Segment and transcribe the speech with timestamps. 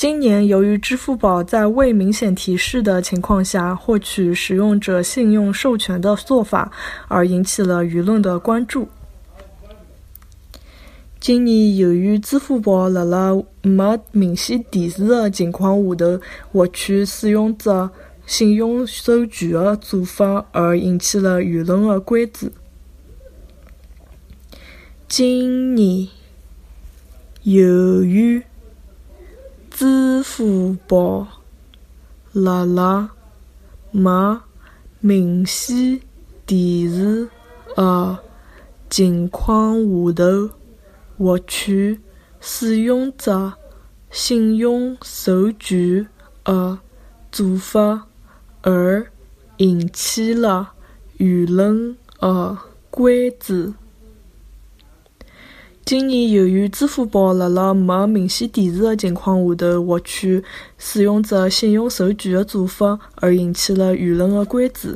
[0.00, 6.72] 今年，由于支付宝在未明显提示的情况下获取使用者信用授权的做法，
[7.06, 8.88] 而引起了舆论的关注。
[11.20, 17.90] 今年，由于支付宝辣辣没明显提示的情况下头获取使用者
[18.24, 22.50] 信用授权的做法，而引起了舆论的关注。
[25.06, 26.08] 今年，
[27.42, 28.42] 由于
[30.20, 31.26] 支付宝
[32.34, 33.08] 辣辣
[33.90, 34.42] 没
[35.00, 35.98] 明显
[36.44, 37.26] 提示
[37.74, 38.18] 的
[38.90, 40.50] 情况下头
[41.16, 41.98] 获取
[42.38, 43.54] 使用者
[44.10, 46.06] 信用授权
[46.44, 46.78] 的
[47.32, 48.06] 做法，
[48.60, 49.10] 而
[49.56, 50.74] 引起了
[51.16, 52.58] 舆论的
[52.90, 53.72] 关注。
[55.90, 60.40] 今年，由于支付宝辣辣没明显提示的情况下头获取
[60.78, 64.90] 使用者信用授权的做法，而引起了舆论的关注。